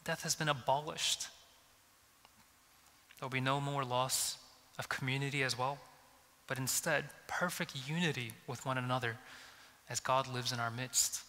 [0.03, 1.29] Death has been abolished.
[3.17, 4.37] There'll be no more loss
[4.77, 5.77] of community as well,
[6.47, 9.15] but instead, perfect unity with one another
[9.89, 11.21] as God lives in our midst.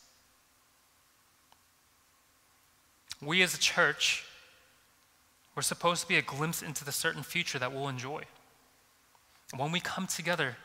[3.22, 4.24] We as a church,
[5.54, 8.24] we're supposed to be a glimpse into the certain future that we'll enjoy.
[9.56, 10.56] When we come together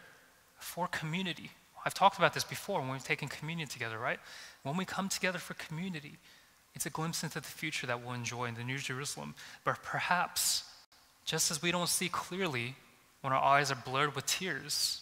[0.60, 1.52] for community.
[1.86, 4.20] I've talked about this before when we've taken communion together, right?
[4.64, 6.18] When we come together for community,
[6.76, 9.36] it's a glimpse into the future that we'll enjoy in the New Jerusalem.
[9.64, 10.64] But perhaps,
[11.26, 12.76] just as we don't see clearly
[13.22, 15.02] when our eyes are blurred with tears,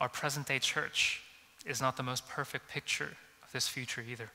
[0.00, 1.22] our present day church
[1.66, 4.30] is not the most perfect picture of this future either.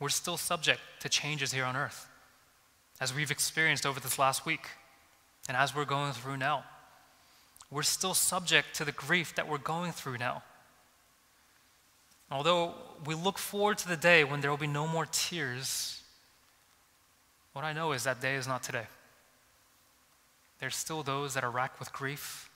[0.00, 2.06] We're still subject to changes here on earth,
[3.00, 4.66] as we've experienced over this last week.
[5.48, 6.64] And as we're going through now,
[7.70, 10.42] we're still subject to the grief that we're going through now.
[12.30, 16.02] Although we look forward to the day when there will be no more tears,
[17.52, 18.86] what I know is that day is not today.
[20.60, 22.48] There's still those that are racked with grief.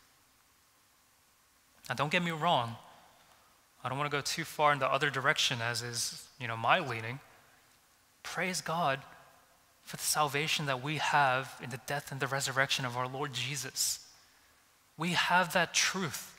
[1.88, 2.76] Now, don't get me wrong.
[3.84, 6.56] I don't want to go too far in the other direction, as is, you know,
[6.56, 7.20] my leaning.
[8.22, 9.00] Praise God
[9.88, 13.32] for the salvation that we have in the death and the resurrection of our Lord
[13.32, 14.00] Jesus.
[14.98, 16.38] We have that truth.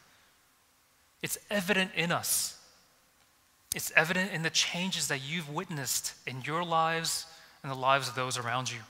[1.23, 2.59] It's evident in us.
[3.73, 7.25] It's evident in the changes that you've witnessed in your lives
[7.63, 8.81] and the lives of those around you.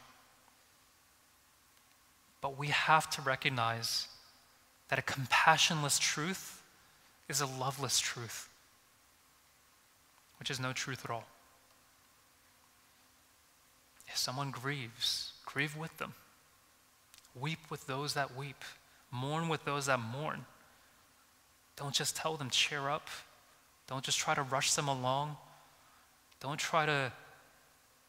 [2.41, 4.10] But we have to recognize
[4.89, 6.62] that a compassionless truth
[7.30, 8.50] is a loveless truth,
[10.38, 11.24] which is no truth at all.
[14.10, 16.13] If someone grieves, grieve with them.
[17.39, 18.63] Weep with those that weep.
[19.12, 20.45] Mourn with those that mourn.
[21.76, 23.08] Don't just tell them, cheer up.
[23.88, 25.38] Don't just try to rush them along.
[26.39, 27.12] Don't try to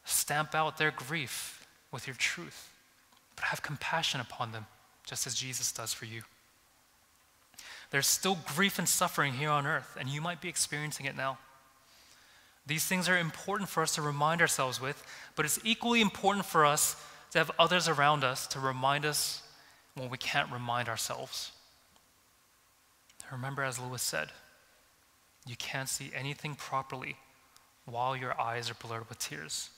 [0.03, 2.69] stamp out their grief with your truth,
[3.35, 4.65] but have compassion upon them,
[5.05, 6.23] just as Jesus does for you.
[7.91, 11.37] There's still grief and suffering here on earth, and you might be experiencing it now.
[12.65, 15.03] These things are important for us to remind ourselves with,
[15.35, 16.95] but it's equally important for us
[17.31, 19.41] to have others around us to remind us
[19.95, 21.51] when we can't remind ourselves.
[23.31, 24.29] Remember, as Lewis said,
[25.47, 27.15] you can't see anything properly
[27.85, 29.69] while your eyes are blurred with tears.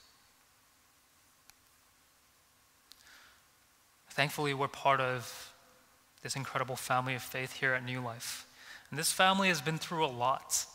[4.10, 5.54] Thankfully, we're part of
[6.24, 8.48] this incredible family of faith here at New Life.
[8.90, 10.66] And this family has been through a lot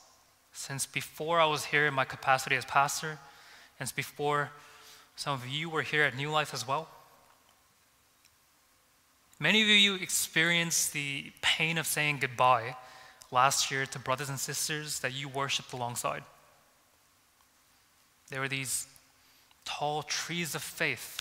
[0.58, 3.20] since before I was here in my capacity as pastor,
[3.78, 4.50] and before
[5.14, 6.88] some of you were here at New Life as well.
[9.38, 12.74] Many of you experienced the pain of saying goodbye
[13.30, 16.24] last year to brothers and sisters that you worshiped alongside.
[18.28, 18.88] There were these
[19.64, 21.20] tall trees of faith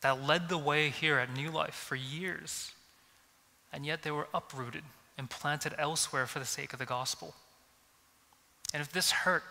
[0.00, 2.70] that led the way here at New Life for years,
[3.72, 4.84] and yet they were uprooted
[5.18, 7.34] and planted elsewhere for the sake of the gospel.
[8.74, 9.44] And if this hurt,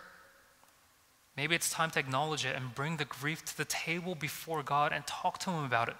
[1.34, 4.92] maybe it's time to acknowledge it and bring the grief to the table before God
[4.92, 5.96] and talk to Him about it.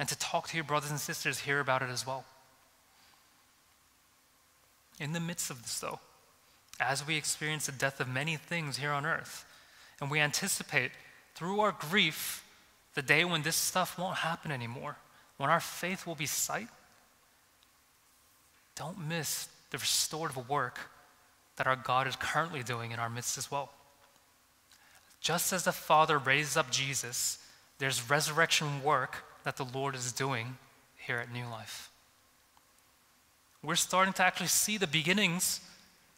[0.00, 2.24] And to talk to your brothers and sisters here about it as well.
[4.98, 6.00] In the midst of this, though,
[6.80, 9.44] as we experience the death of many things here on earth.
[10.00, 10.90] And we anticipate
[11.36, 12.44] through our grief
[12.94, 14.96] the day when this stuff won't happen anymore,
[15.36, 16.66] when our faith will be sight.
[18.74, 20.80] Don't miss the restorative work
[21.56, 23.70] that our God is currently doing in our midst as well.
[25.20, 27.38] Just as the Father raised up Jesus,
[27.78, 30.56] there's resurrection work that the Lord is doing
[30.96, 31.90] here at New Life.
[33.62, 35.60] We're starting to actually see the beginnings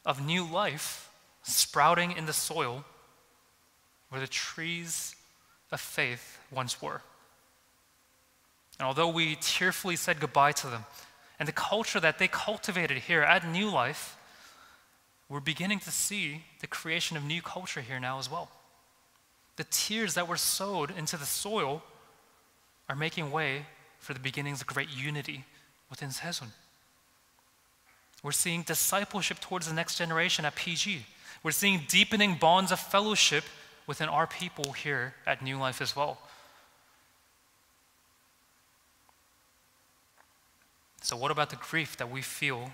[0.05, 1.11] of new life
[1.43, 2.84] sprouting in the soil
[4.09, 5.14] where the trees
[5.70, 7.03] of faith once were.
[8.78, 10.84] And although we tearfully said goodbye to them,
[11.39, 14.16] and the culture that they cultivated here at New Life,
[15.29, 18.49] we're beginning to see the creation of new culture here now as well.
[19.57, 21.83] The tears that were sowed into the soil
[22.89, 23.66] are making way
[23.99, 25.45] for the beginnings of great unity
[25.91, 26.49] within Sezon.
[28.22, 31.05] We're seeing discipleship towards the next generation at PG.
[31.43, 33.45] We're seeing deepening bonds of fellowship
[33.87, 36.18] within our people here at New Life as well.
[41.03, 42.70] So, what about the grief that we feel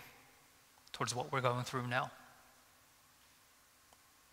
[0.92, 2.10] towards what we're going through now?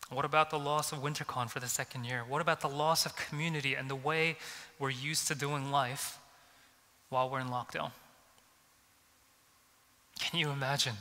[0.10, 2.24] What about the loss of WinterCon for the second year?
[2.28, 4.38] What about the loss of community and the way
[4.80, 6.18] we're used to doing life
[7.10, 7.92] while we're in lockdown?
[10.20, 10.96] Can you imagine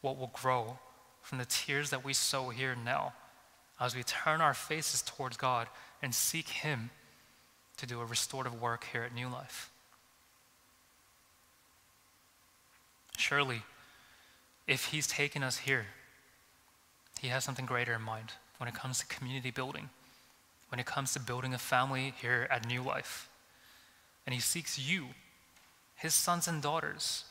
[0.00, 0.78] what will grow
[1.22, 3.14] from the tears that we sow here now
[3.80, 5.66] as we turn our faces towards God
[6.00, 6.90] and seek Him
[7.78, 9.70] to do a restorative work here at New Life?
[13.18, 13.62] Surely,
[14.68, 15.86] if He's taken us here,
[17.20, 18.32] He has something greater in mind
[18.62, 19.90] when it comes to community building,
[20.68, 23.28] when it comes to building a family here at New Life.
[24.24, 25.06] And He seeks you,
[25.96, 27.24] His sons and daughters,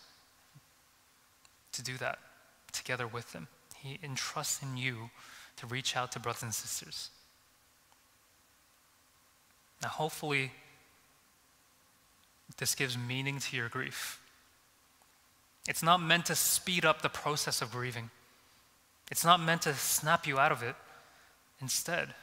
[1.72, 2.20] to do that
[2.74, 3.48] together with Him.
[3.78, 5.10] He entrusts in you
[5.56, 7.12] to reach out to brothers and sisters.
[9.82, 10.52] Now, hopefully,
[12.58, 14.20] this gives meaning to your grief.
[15.66, 18.10] It's not meant to speed up the process of grieving.
[19.10, 20.76] It's not meant to snap you out of it.
[21.62, 22.14] Instead,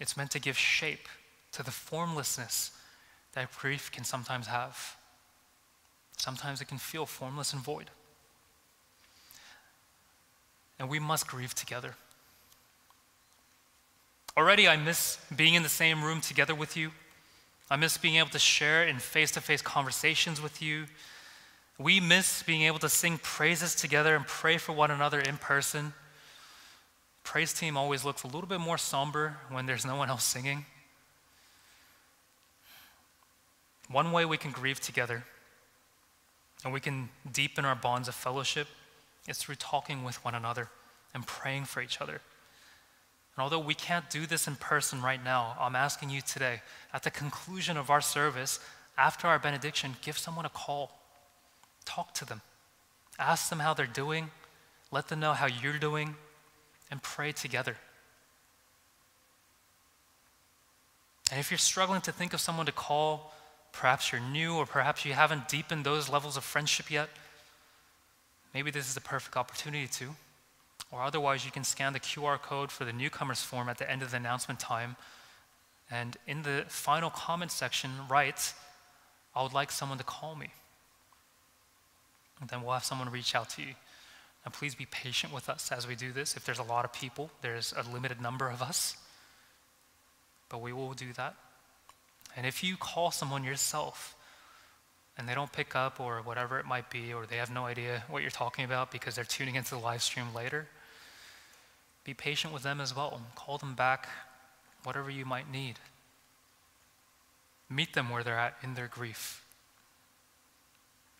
[0.00, 1.08] it's meant to give shape
[1.52, 2.70] to the formlessness
[3.34, 4.96] that grief can sometimes have.
[6.16, 7.90] Sometimes it can feel formless and void.
[10.78, 11.94] And we must grieve together.
[14.36, 16.90] Already, I miss being in the same room together with you.
[17.70, 20.86] I miss being able to share in face to face conversations with you,
[21.78, 25.94] we miss being able to sing praises together and pray for one another in person.
[27.24, 30.66] Praise team always looks a little bit more somber when there's no one else singing.
[33.90, 35.24] One way we can grieve together
[36.64, 38.68] and we can deepen our bonds of fellowship
[39.28, 40.68] is through talking with one another
[41.14, 42.20] and praying for each other.
[43.34, 46.60] And although we can't do this in person right now, I'm asking you today,
[46.92, 48.60] at the conclusion of our service,
[48.98, 50.92] after our benediction, give someone a call
[51.84, 52.40] Talk to them.
[53.18, 54.30] Ask them how they're doing.
[54.90, 56.16] Let them know how you're doing.
[56.92, 57.76] And pray together.
[61.30, 63.34] And if you're struggling to think of someone to call,
[63.72, 67.08] perhaps you're new or perhaps you haven't deepened those levels of friendship yet,
[68.54, 70.14] maybe this is the perfect opportunity to.
[70.92, 74.02] Or otherwise, you can scan the QR code for the newcomers form at the end
[74.02, 74.96] of the announcement time.
[75.90, 78.52] And in the final comment section, write,
[79.34, 80.50] I would like someone to call me
[82.42, 83.74] and then we'll have someone reach out to you.
[84.44, 86.36] And please be patient with us as we do this.
[86.36, 88.96] If there's a lot of people, there's a limited number of us,
[90.48, 91.34] but we will do that.
[92.36, 94.16] And if you call someone yourself
[95.16, 98.02] and they don't pick up or whatever it might be, or they have no idea
[98.08, 100.66] what you're talking about because they're tuning into the live stream later,
[102.04, 103.20] be patient with them as well.
[103.36, 104.08] Call them back,
[104.82, 105.78] whatever you might need.
[107.70, 109.44] Meet them where they're at in their grief.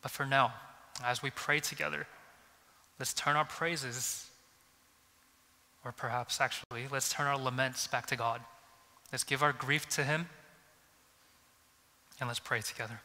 [0.03, 0.55] But for now,
[1.05, 2.07] as we pray together,
[2.99, 4.31] let's turn our praises,
[5.85, 8.41] or perhaps actually, let's turn our laments back to God.
[9.11, 10.29] Let's give our grief to Him,
[12.21, 13.01] and let's pray together.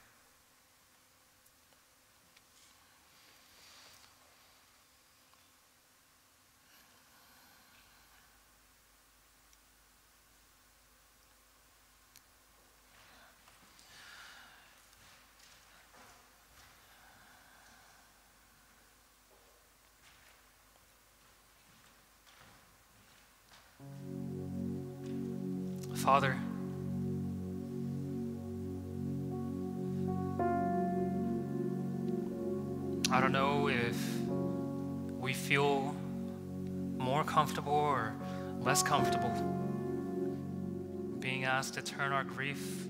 [41.68, 42.88] Asked to turn our grief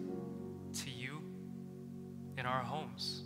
[0.72, 1.20] to you
[2.38, 3.24] in our homes.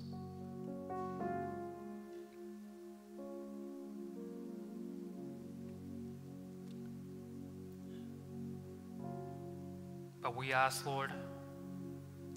[10.21, 11.11] But we ask, Lord,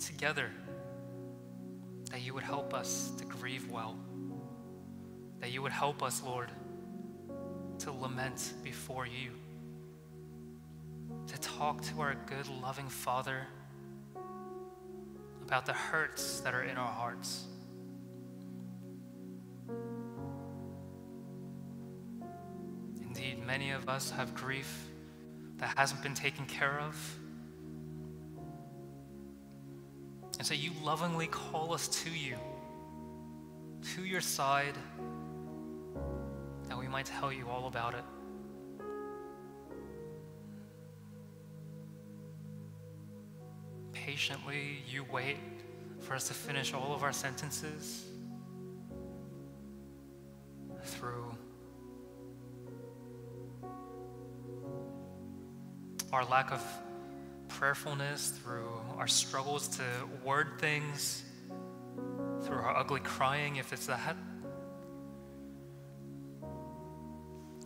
[0.04, 0.50] together,
[2.10, 3.96] that you would help us to grieve well,
[5.38, 6.50] that you would help us, Lord,
[7.78, 9.30] to lament before you,
[11.34, 13.46] to talk to our good, loving Father
[15.42, 17.44] about the hurts that are in our hearts.
[23.02, 24.86] Indeed, many of us have grief
[25.56, 27.18] that hasn't been taken care of.
[30.38, 32.36] And so you lovingly call us to you,
[33.94, 34.74] to your side,
[36.68, 38.04] that we might tell you all about it.
[44.26, 45.36] Patiently, you wait
[46.00, 48.06] for us to finish all of our sentences
[50.82, 51.36] through
[56.10, 56.64] our lack of
[57.48, 59.82] prayerfulness, through our struggles to
[60.24, 61.22] word things,
[62.44, 64.16] through our ugly crying, if it's that.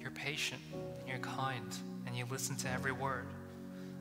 [0.00, 1.72] You're patient and you're kind
[2.04, 3.28] and you listen to every word.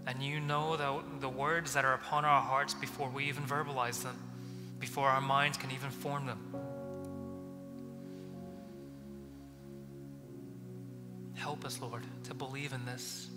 [0.08, 4.02] And you know the, the words that are upon our hearts before we even verbalize
[4.02, 4.18] them,
[4.80, 6.40] before our minds can even form them.
[11.36, 13.30] Help us, Lord, to believe in this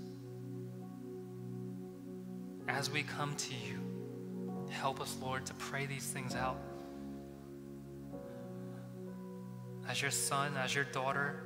[2.70, 3.78] as we come to you,
[4.70, 6.58] help us, Lord, to pray these things out.
[9.88, 11.42] As your son, as your daughter,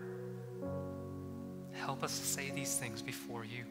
[1.73, 3.65] help us to say these things before you,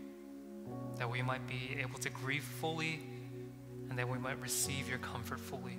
[0.98, 3.00] that we might be able to grieve fully
[3.89, 5.78] and that we might receive your comfort fully.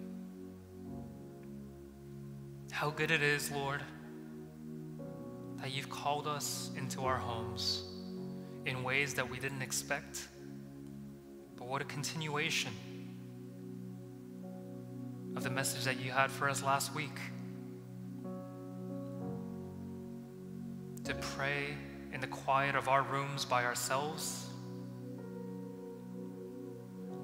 [2.71, 3.81] How good it is, Lord,
[5.57, 7.85] that you've called us into our homes
[8.67, 10.29] in ways that we didn't expect
[11.65, 12.71] but what a continuation
[15.35, 17.19] of the message that you had for us last week.
[21.05, 21.75] To pray
[22.13, 24.47] in the quiet of our rooms by ourselves,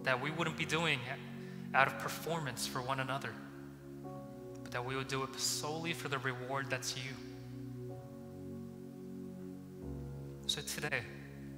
[0.02, 0.98] that we wouldn't be doing
[1.74, 3.32] out of performance for one another,
[4.62, 7.12] but that we would do it solely for the reward that's you.
[10.46, 11.02] So today,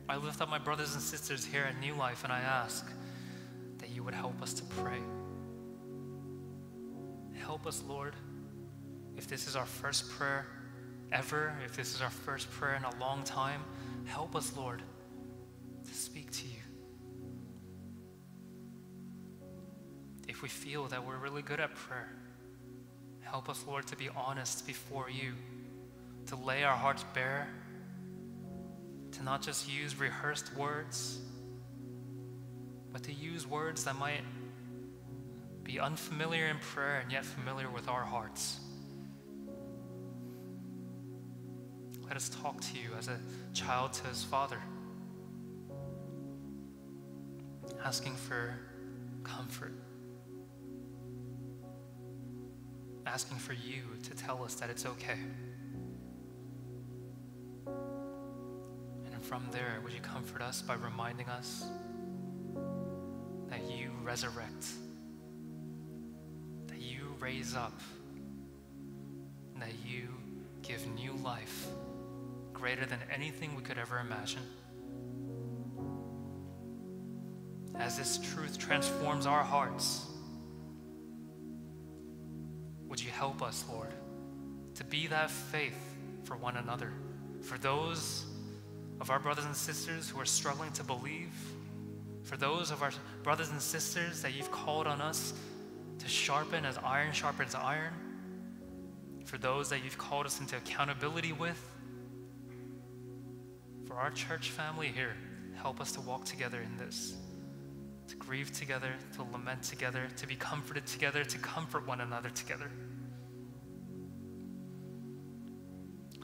[0.09, 2.87] I lift up my brothers and sisters here at New Life and I ask
[3.79, 4.99] that you would help us to pray.
[7.39, 8.15] Help us, Lord,
[9.17, 10.47] if this is our first prayer
[11.11, 13.63] ever, if this is our first prayer in a long time,
[14.05, 14.83] help us, Lord,
[20.43, 22.13] We feel that we're really good at prayer,
[23.21, 25.35] help us, Lord, to be honest before you,
[26.27, 27.49] to lay our hearts bare
[29.13, 31.19] to not just use rehearsed words,
[32.93, 34.23] but to use words that might
[35.63, 38.59] be unfamiliar in prayer and yet familiar with our hearts.
[42.05, 43.19] Let us talk to you as a
[43.55, 44.59] child to his father,
[47.85, 48.59] asking for
[49.23, 49.73] comfort,
[53.07, 55.19] asking for you to tell us that it's okay.
[57.67, 61.65] And from there, would you comfort us by reminding us
[63.49, 64.67] that you resurrect,
[66.69, 67.79] that you raise up,
[69.53, 70.09] and that you
[70.63, 71.67] give new life
[72.53, 74.43] greater than anything we could ever imagine.
[77.75, 80.07] As this truth transforms our hearts,
[83.23, 83.95] help us, Lord,
[84.75, 85.79] to be that faith
[86.25, 86.93] for one another,
[87.41, 88.25] for those
[89.01, 91.31] of our brothers and sisters who are struggling to believe,
[92.25, 92.91] for those of our
[93.23, 95.35] brothers and sisters that you've called on us
[96.01, 97.93] to sharpen as iron sharpens iron,
[99.25, 101.65] for those that you've called us into accountability with,
[103.87, 105.15] for our church family here,
[105.55, 107.15] help us to walk together in this,
[108.09, 112.69] to grieve together, to lament together, to be comforted together, to comfort one another together.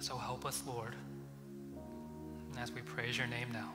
[0.01, 0.95] So help us, Lord
[2.61, 3.73] as we praise your name now.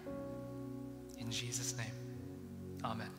[1.20, 1.94] In Jesus' name,
[2.84, 3.10] amen.